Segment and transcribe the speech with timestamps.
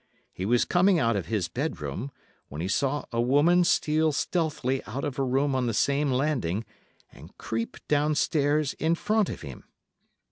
[0.33, 2.09] He was coming out of his bedroom,
[2.47, 6.65] when he saw a woman steal stealthily out of a room on the same landing
[7.11, 9.63] and creep downstairs in front of him.